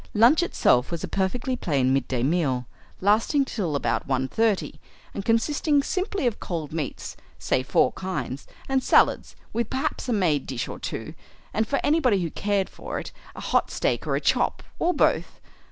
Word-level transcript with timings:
Lunch 0.15 0.41
itself 0.41 0.89
was 0.89 1.03
a 1.03 1.07
perfectly 1.07 1.55
plain 1.55 1.93
midday 1.93 2.23
meal, 2.23 2.65
lasting 3.01 3.45
till 3.45 3.75
about 3.75 4.07
1.30, 4.07 4.79
and 5.13 5.23
consisting 5.23 5.83
simply 5.83 6.25
of 6.25 6.39
cold 6.39 6.73
meats 6.73 7.15
(say 7.37 7.61
four 7.61 7.91
kinds) 7.91 8.47
and 8.67 8.81
salads, 8.83 9.35
with 9.53 9.69
perhaps 9.69 10.09
a 10.09 10.13
made 10.13 10.47
dish 10.47 10.67
or 10.67 10.79
two, 10.79 11.13
and, 11.53 11.67
for 11.67 11.79
anybody 11.83 12.19
who 12.23 12.31
cared 12.31 12.67
for 12.67 12.97
it, 12.97 13.11
a 13.35 13.41
hot 13.41 13.69
steak 13.69 14.07
or 14.07 14.15
a 14.15 14.21
chop, 14.21 14.63
or 14.79 14.91
both. 14.91 15.39